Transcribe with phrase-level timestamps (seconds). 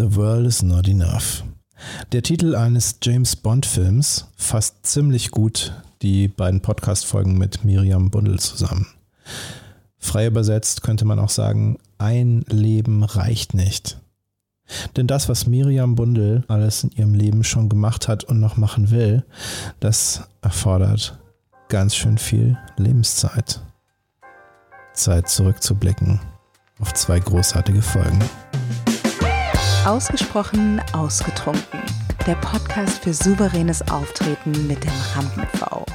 [0.00, 1.44] The World is Not Enough.
[2.12, 8.86] Der Titel eines James Bond-Films fasst ziemlich gut die beiden Podcast-Folgen mit Miriam Bundel zusammen.
[9.98, 14.00] Frei übersetzt könnte man auch sagen, ein Leben reicht nicht.
[14.96, 18.90] Denn das, was Miriam Bundel alles in ihrem Leben schon gemacht hat und noch machen
[18.90, 19.26] will,
[19.80, 21.18] das erfordert
[21.68, 23.60] ganz schön viel Lebenszeit.
[24.94, 26.20] Zeit zurückzublicken
[26.78, 28.18] auf zwei großartige Folgen.
[29.86, 31.80] Ausgesprochen ausgetrunken.
[32.26, 35.86] Der Podcast für souveränes Auftreten mit dem Rampen-V.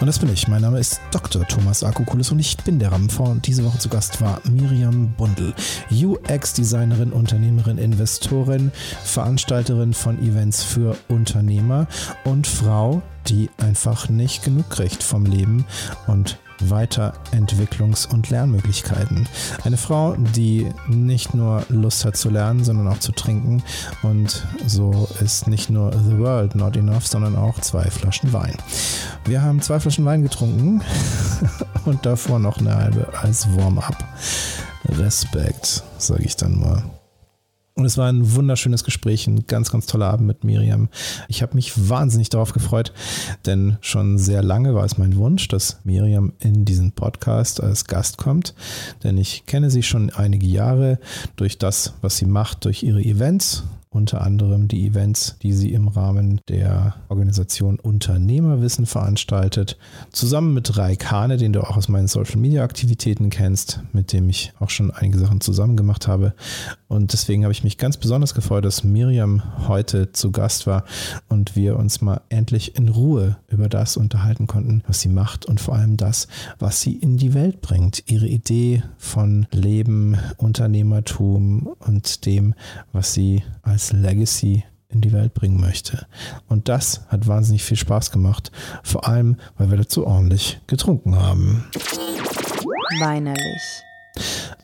[0.00, 0.46] Und das bin ich.
[0.46, 1.46] Mein Name ist Dr.
[1.48, 3.18] Thomas Akukulis und ich bin der Rampenv.
[3.18, 5.52] Und diese Woche zu Gast war Miriam Bundel,
[5.90, 8.70] UX-Designerin, Unternehmerin, Investorin,
[9.02, 11.88] Veranstalterin von Events für Unternehmer
[12.24, 15.66] und Frau, die einfach nicht genug kriegt vom Leben
[16.06, 19.28] und Weiterentwicklungs- und Lernmöglichkeiten.
[19.64, 23.62] Eine Frau, die nicht nur Lust hat zu lernen, sondern auch zu trinken.
[24.02, 28.56] Und so ist nicht nur The World not enough, sondern auch zwei Flaschen Wein.
[29.24, 30.82] Wir haben zwei Flaschen Wein getrunken
[31.84, 33.96] und davor noch eine halbe als Warm-up.
[34.88, 36.82] Respekt, sage ich dann mal.
[37.78, 40.88] Und es war ein wunderschönes Gespräch, ein ganz, ganz toller Abend mit Miriam.
[41.28, 42.92] Ich habe mich wahnsinnig darauf gefreut,
[43.46, 48.18] denn schon sehr lange war es mein Wunsch, dass Miriam in diesen Podcast als Gast
[48.18, 48.56] kommt.
[49.04, 50.98] Denn ich kenne sie schon einige Jahre
[51.36, 55.88] durch das, was sie macht, durch ihre Events unter anderem die Events, die sie im
[55.88, 59.78] Rahmen der Organisation Unternehmerwissen veranstaltet,
[60.12, 64.28] zusammen mit Raik Hane, den du auch aus meinen Social Media Aktivitäten kennst, mit dem
[64.28, 66.34] ich auch schon einige Sachen zusammen gemacht habe.
[66.88, 70.84] Und deswegen habe ich mich ganz besonders gefreut, dass Miriam heute zu Gast war
[71.28, 75.60] und wir uns mal endlich in Ruhe über das unterhalten konnten, was sie macht und
[75.60, 76.28] vor allem das,
[76.58, 78.04] was sie in die Welt bringt.
[78.10, 82.54] Ihre Idee von Leben, Unternehmertum und dem,
[82.92, 86.06] was sie als Legacy in die Welt bringen möchte.
[86.48, 88.50] Und das hat wahnsinnig viel Spaß gemacht,
[88.82, 91.64] vor allem, weil wir dazu ordentlich getrunken haben.
[93.00, 93.84] Weinerlich.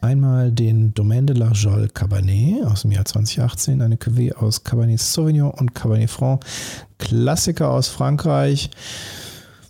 [0.04, 5.50] Einmal den Domaine de l'Argol Cabernet aus dem Jahr 2018, eine Cuvée aus Cabernet Sauvignon
[5.50, 6.44] und Cabernet Franc,
[6.98, 8.68] Klassiker aus Frankreich.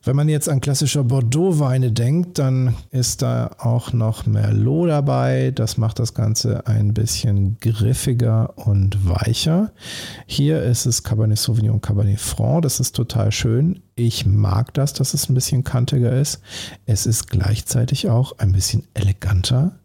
[0.02, 5.52] Wenn man jetzt an klassische Bordeaux-Weine denkt, dann ist da auch noch Merlot dabei.
[5.52, 9.70] Das macht das Ganze ein bisschen griffiger und weicher.
[10.26, 12.62] Hier ist es Cabernet Sauvignon und Cabernet Franc.
[12.62, 13.84] Das ist total schön.
[13.94, 16.40] Ich mag das, dass es ein bisschen kantiger ist.
[16.86, 19.78] Es ist gleichzeitig auch ein bisschen eleganter.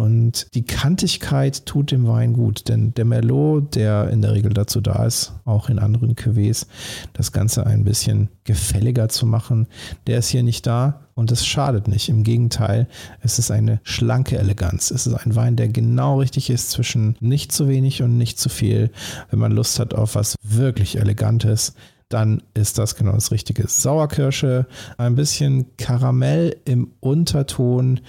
[0.00, 4.80] Und die Kantigkeit tut dem Wein gut, denn der Merlot, der in der Regel dazu
[4.80, 6.66] da ist, auch in anderen Cuvées,
[7.12, 9.66] das Ganze ein bisschen gefälliger zu machen,
[10.06, 12.08] der ist hier nicht da und es schadet nicht.
[12.08, 12.88] Im Gegenteil,
[13.20, 14.90] es ist eine schlanke Eleganz.
[14.90, 18.48] Es ist ein Wein, der genau richtig ist zwischen nicht zu wenig und nicht zu
[18.48, 18.90] viel,
[19.28, 21.74] wenn man Lust hat auf was wirklich Elegantes
[22.10, 23.66] dann ist das genau das Richtige.
[23.66, 24.66] Sauerkirsche,
[24.98, 28.00] ein bisschen Karamell im Unterton,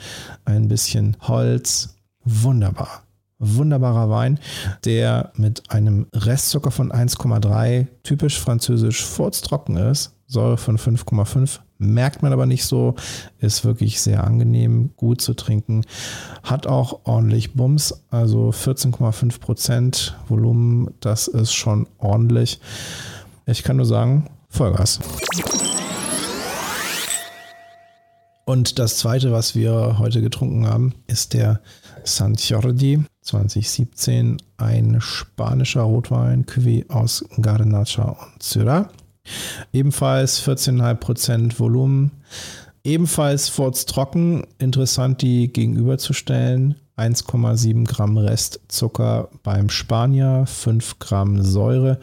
[0.44, 1.95] ein bisschen Holz.
[2.25, 3.03] Wunderbar.
[3.39, 4.39] Wunderbarer Wein,
[4.85, 10.13] der mit einem Restzucker von 1,3 typisch französisch furztrocken ist.
[10.28, 12.95] Säure von 5,5 merkt man aber nicht so,
[13.39, 15.83] ist wirklich sehr angenehm, gut zu trinken,
[16.44, 22.62] hat auch ordentlich Bums, also 14,5 Prozent Volumen, das ist schon ordentlich.
[23.51, 25.00] Ich kann nur sagen, Vollgas.
[28.45, 31.59] Und das zweite, was wir heute getrunken haben, ist der
[32.06, 38.89] San Jordi 2017, ein spanischer Rotwein, Cuvée aus Garnacha und Syrah.
[39.73, 42.12] Ebenfalls 14,5% Volumen.
[42.85, 44.44] Ebenfalls Forts trocken.
[44.59, 46.75] Interessant, die gegenüberzustellen.
[46.97, 52.00] 1,7 Gramm Restzucker beim Spanier, 5 Gramm Säure.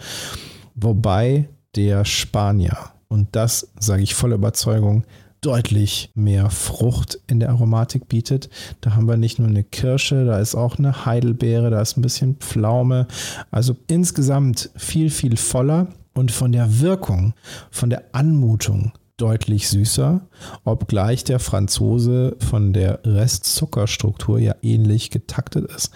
[0.81, 2.77] Wobei der Spanier,
[3.09, 5.05] und das sage ich voller Überzeugung,
[5.41, 8.49] deutlich mehr Frucht in der Aromatik bietet.
[8.81, 12.03] Da haben wir nicht nur eine Kirsche, da ist auch eine Heidelbeere, da ist ein
[12.03, 13.09] bisschen Pflaume.
[13.51, 17.35] Also insgesamt viel, viel voller und von der Wirkung,
[17.71, 20.21] von der Anmutung deutlich süßer,
[20.65, 25.91] obgleich der Franzose von der Restzuckerstruktur ja ähnlich getaktet ist.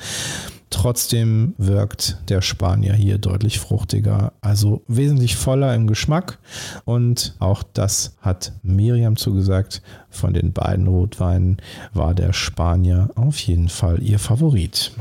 [0.72, 6.38] Trotzdem wirkt der Spanier hier deutlich fruchtiger, also wesentlich voller im Geschmack.
[6.86, 9.82] Und auch das hat Miriam zugesagt.
[10.08, 11.58] Von den beiden Rotweinen
[11.92, 14.92] war der Spanier auf jeden Fall ihr Favorit.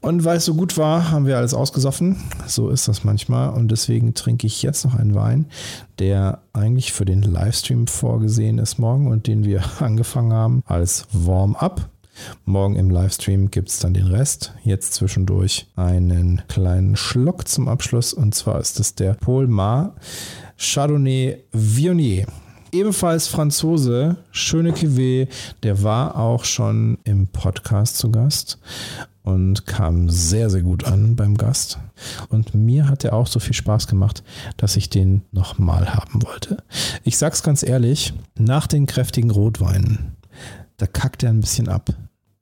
[0.00, 2.16] Und weil es so gut war, haben wir alles ausgesoffen.
[2.46, 3.50] So ist das manchmal.
[3.50, 5.46] Und deswegen trinke ich jetzt noch einen Wein,
[5.98, 11.90] der eigentlich für den Livestream vorgesehen ist morgen und den wir angefangen haben als Warm-up.
[12.44, 14.54] Morgen im Livestream gibt es dann den Rest.
[14.62, 18.14] Jetzt zwischendurch einen kleinen Schluck zum Abschluss.
[18.14, 19.96] Und zwar ist es der Paul Mar
[20.56, 22.26] Chardonnay Viognier.
[22.72, 25.28] Ebenfalls Franzose, schöne Cuvée,
[25.62, 28.58] der war auch schon im Podcast zu Gast
[29.30, 31.78] und kam sehr, sehr gut an beim Gast.
[32.28, 34.22] Und mir hat er auch so viel Spaß gemacht,
[34.56, 36.58] dass ich den nochmal haben wollte.
[37.04, 40.16] Ich sag's ganz ehrlich, nach den kräftigen Rotweinen,
[40.76, 41.90] da kackt er ein bisschen ab.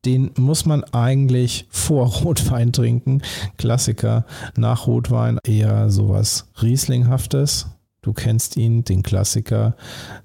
[0.04, 3.22] Den muss man eigentlich vor Rotwein trinken.
[3.56, 4.24] Klassiker.
[4.56, 7.66] Nach Rotwein eher sowas Rieslinghaftes
[8.00, 9.74] Du kennst ihn, den Klassiker,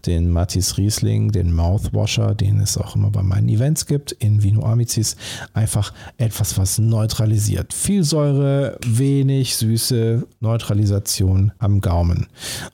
[0.05, 4.63] den Matis Riesling, den Mouthwasher, den es auch immer bei meinen Events gibt, in Vino
[4.63, 5.15] Amicis.
[5.53, 7.73] Einfach etwas, was neutralisiert.
[7.73, 12.27] Viel Säure, wenig Süße, Neutralisation am Gaumen.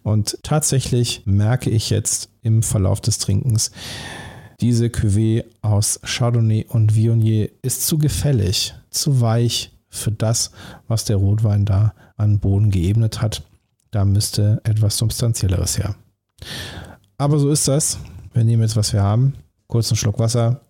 [0.04, 3.72] Und tatsächlich merke ich jetzt im Verlauf des Trinkens,
[4.60, 10.51] diese Cuvée aus Chardonnay und Viognier ist zu gefällig, zu weich für das,
[10.90, 13.44] was der Rotwein da an Boden geebnet hat.
[13.91, 15.95] Da müsste etwas Substanzielleres her.
[17.18, 18.00] Aber so ist das.
[18.33, 19.36] Wir nehmen jetzt, was wir haben.
[19.68, 20.62] Kurzen Schluck Wasser.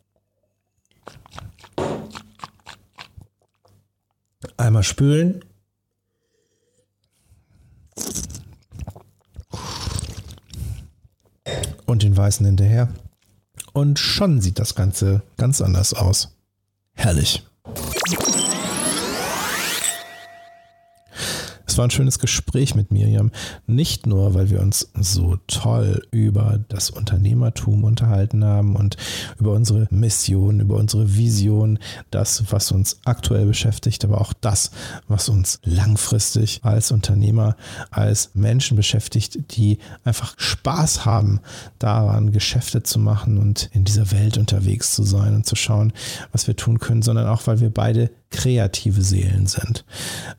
[4.58, 5.44] Einmal spülen.
[11.86, 12.90] Und den weißen hinterher.
[13.74, 16.36] Und schon sieht das Ganze ganz anders aus.
[16.94, 17.49] Herrlich.
[21.80, 23.32] War ein schönes Gespräch mit Miriam.
[23.66, 28.98] Nicht nur, weil wir uns so toll über das Unternehmertum unterhalten haben und
[29.40, 31.80] über unsere Mission, über unsere Vision,
[32.12, 34.72] das, was uns aktuell beschäftigt, aber auch das,
[35.08, 37.56] was uns langfristig als Unternehmer,
[37.92, 41.40] als Menschen beschäftigt, die einfach Spaß haben,
[41.80, 45.94] daran Geschäfte zu machen und in dieser Welt unterwegs zu sein und zu schauen,
[46.34, 49.86] was wir tun können, sondern auch, weil wir beide kreative Seelen sind.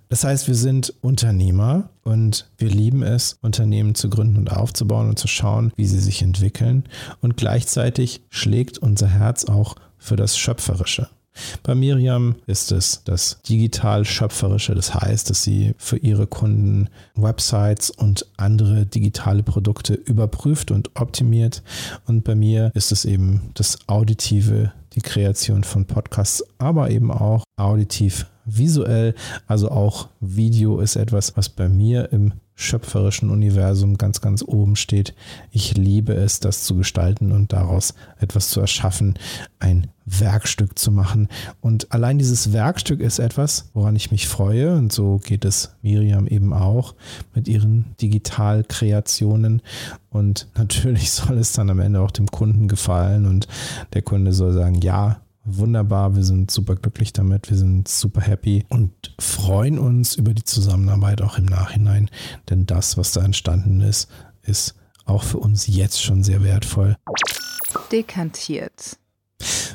[0.09, 5.19] Das heißt, wir sind Unternehmer und wir lieben es, Unternehmen zu gründen und aufzubauen und
[5.19, 6.85] zu schauen, wie sie sich entwickeln.
[7.21, 11.09] Und gleichzeitig schlägt unser Herz auch für das Schöpferische.
[11.63, 17.91] Bei Miriam ist es das digital Schöpferische, das heißt, dass sie für ihre Kunden Websites
[17.91, 21.63] und andere digitale Produkte überprüft und optimiert.
[22.07, 27.45] Und bei mir ist es eben das Auditive, die Kreation von Podcasts, aber eben auch
[27.57, 29.15] auditiv visuell.
[29.47, 35.15] Also auch Video ist etwas, was bei mir im schöpferischen Universum ganz, ganz oben steht.
[35.51, 39.19] Ich liebe es, das zu gestalten und daraus etwas zu erschaffen,
[39.59, 41.29] ein Werkstück zu machen.
[41.61, 44.77] Und allein dieses Werkstück ist etwas, woran ich mich freue.
[44.77, 46.95] Und so geht es Miriam eben auch
[47.35, 49.63] mit ihren Digitalkreationen.
[50.11, 53.27] Und natürlich soll es dann am Ende auch dem Kunden gefallen.
[53.27, 53.49] Und
[53.95, 58.65] der Kunde soll sagen, ja, wunderbar, wir sind super glücklich damit, wir sind super happy
[58.69, 62.11] und freuen uns über die Zusammenarbeit auch im Nachhinein,
[62.49, 64.09] denn das, was da entstanden ist,
[64.43, 66.97] ist auch für uns jetzt schon sehr wertvoll.
[67.91, 68.99] Dekantiert.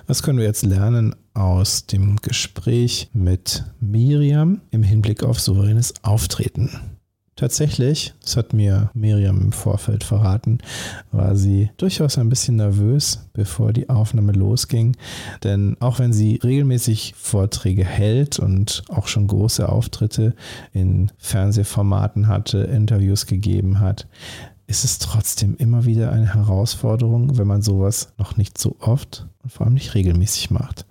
[0.08, 6.95] Was können wir jetzt lernen aus dem Gespräch mit Miriam im Hinblick auf souveränes Auftreten?
[7.38, 10.60] Tatsächlich, das hat mir Miriam im Vorfeld verraten,
[11.12, 14.96] war sie durchaus ein bisschen nervös, bevor die Aufnahme losging.
[15.44, 20.34] Denn auch wenn sie regelmäßig Vorträge hält und auch schon große Auftritte
[20.72, 24.08] in Fernsehformaten hatte, Interviews gegeben hat,
[24.66, 29.52] ist es trotzdem immer wieder eine Herausforderung, wenn man sowas noch nicht so oft und
[29.52, 30.86] vor allem nicht regelmäßig macht.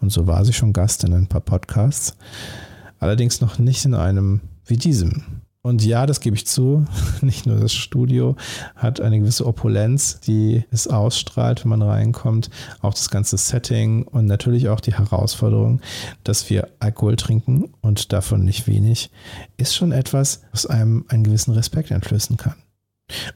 [0.00, 2.16] Und so war sie schon Gast in ein paar Podcasts,
[2.98, 5.41] allerdings noch nicht in einem wie diesem.
[5.64, 6.86] Und ja, das gebe ich zu,
[7.20, 8.34] nicht nur das Studio
[8.74, 12.50] hat eine gewisse Opulenz, die es ausstrahlt, wenn man reinkommt,
[12.80, 15.80] auch das ganze Setting und natürlich auch die Herausforderung,
[16.24, 19.10] dass wir Alkohol trinken und davon nicht wenig,
[19.56, 22.56] ist schon etwas, was einem einen gewissen Respekt entflößen kann.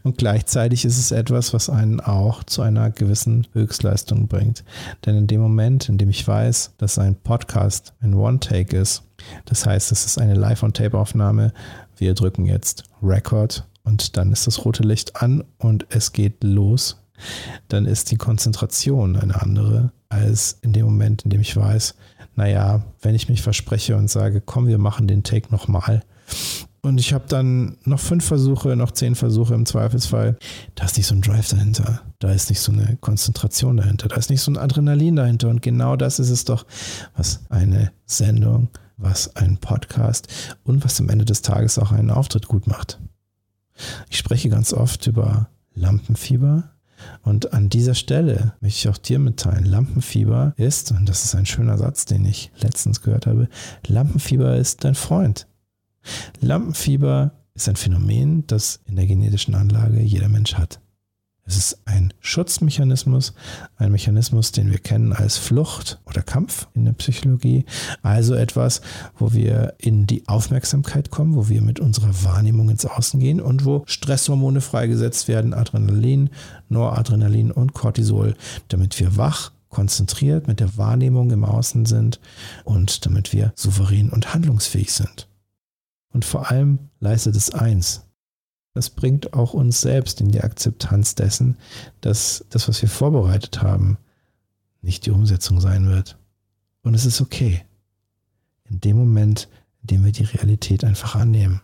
[0.03, 4.65] Und gleichzeitig ist es etwas, was einen auch zu einer gewissen Höchstleistung bringt.
[5.05, 9.03] Denn in dem Moment, in dem ich weiß, dass ein Podcast ein One-Take ist,
[9.45, 11.53] das heißt, es ist eine Live-on-Tape-Aufnahme,
[11.97, 17.03] wir drücken jetzt Record und dann ist das rote Licht an und es geht los,
[17.69, 21.95] dann ist die Konzentration eine andere als in dem Moment, in dem ich weiß,
[22.35, 26.03] naja, wenn ich mich verspreche und sage, komm, wir machen den Take nochmal,
[26.87, 30.39] und ich habe dann noch fünf Versuche, noch zehn Versuche im Zweifelsfall.
[30.77, 32.01] Da ist nicht so ein Drive dahinter.
[32.21, 34.07] Da ist nicht so eine Konzentration dahinter.
[34.09, 35.49] Da ist nicht so ein Adrenalin dahinter.
[35.49, 36.65] Und genau das ist es doch,
[37.17, 40.29] was eine Sendung, was ein Podcast
[40.63, 43.01] und was am Ende des Tages auch einen Auftritt gut macht.
[44.09, 46.71] Ich spreche ganz oft über Lampenfieber,
[47.23, 51.47] Und an dieser Stelle möchte ich auch dir mitteilen, Lampenfieber ist, und das ist ein
[51.47, 53.49] schöner Satz, den ich letztens gehört habe,
[53.87, 55.47] Lampenfieber ist dein Freund.
[56.41, 60.81] Lampenfieber ist ein Phänomen, das in der genetischen Anlage jeder Mensch hat.
[61.49, 63.33] Es ist ein Schutzmechanismus,
[63.77, 67.65] ein Mechanismus, den wir kennen als Flucht oder Kampf in der Psychologie.
[68.03, 68.81] Also etwas,
[69.17, 73.65] wo wir in die Aufmerksamkeit kommen, wo wir mit unserer Wahrnehmung ins Außen gehen und
[73.65, 76.31] wo Stresshormone freigesetzt werden, Adrenalin,
[76.69, 78.35] Noradrenalin und Cortisol,
[78.67, 82.19] damit wir wach, konzentriert mit der Wahrnehmung im Außen sind
[82.65, 85.29] und damit wir souverän und handlungsfähig sind.
[86.17, 88.07] Und vor allem leistet es eins,
[88.73, 91.59] das bringt auch uns selbst in die Akzeptanz dessen,
[92.01, 93.99] dass das, was wir vorbereitet haben,
[94.81, 96.17] nicht die Umsetzung sein wird.
[96.83, 97.67] Und es ist okay.
[98.65, 99.51] In dem Moment,
[99.83, 101.61] in dem wir die Realität einfach annehmen.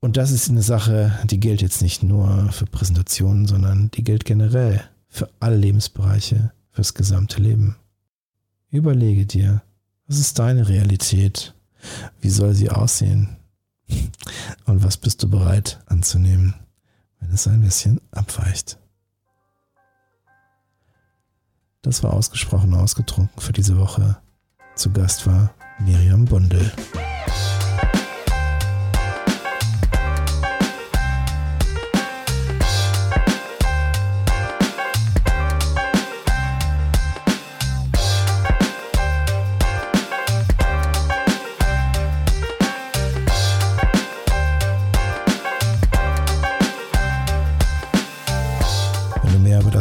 [0.00, 4.24] Und das ist eine Sache, die gilt jetzt nicht nur für Präsentationen, sondern die gilt
[4.24, 7.76] generell für alle Lebensbereiche, fürs gesamte Leben.
[8.72, 9.62] Überlege dir,
[10.08, 11.55] was ist deine Realität?
[12.20, 13.36] Wie soll sie aussehen?
[14.66, 16.54] Und was bist du bereit anzunehmen,
[17.20, 18.78] wenn es ein bisschen abweicht?
[21.82, 24.16] Das war ausgesprochen ausgetrunken für diese Woche.
[24.74, 26.72] Zu Gast war Miriam Bundel.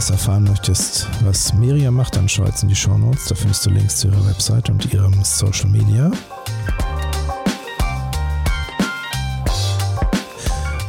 [0.06, 3.26] Das erfahren möchtest, was Miriam macht, dann schau jetzt in die Show Notes.
[3.26, 6.12] Da findest du Links zu ihrer Website und ihrem Social Media.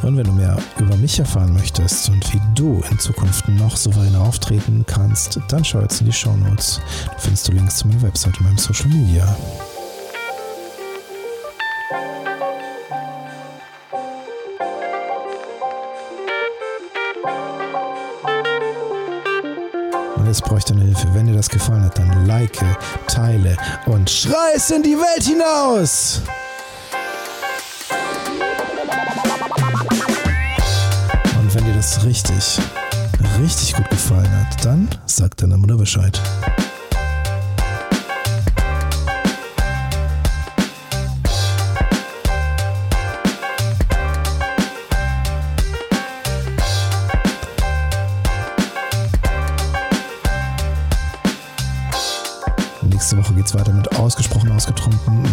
[0.03, 4.21] Und wenn du mehr über mich erfahren möchtest und wie du in Zukunft noch souveräner
[4.21, 6.79] auftreten kannst, dann schau jetzt in die Show Notes.
[7.07, 9.35] Da findest du Links zu meiner Website und meinem Social Media.
[20.37, 21.07] Jetzt brauche ich deine Hilfe.
[21.13, 22.59] Wenn dir das gefallen hat, dann like,
[23.07, 26.21] teile und schrei es in die Welt hinaus!
[31.39, 32.59] Und wenn dir das richtig,
[33.39, 36.21] richtig gut gefallen hat, dann sag deiner Mutter Bescheid.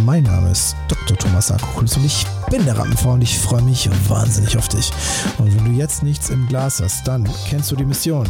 [0.05, 1.17] Mein Name ist Dr.
[1.17, 4.93] Thomas Sarkokulis und ich bin der Rampenfrau und ich freue mich wahnsinnig auf dich.
[5.39, 8.29] Und wenn du jetzt nichts im Glas hast, dann kennst du die Mission.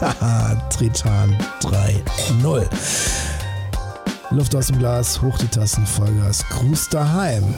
[0.00, 2.66] Haha, Tritan 3.0.
[4.30, 7.54] Luft aus dem Glas, hoch die Tassen, Vollgas, Gruß daheim.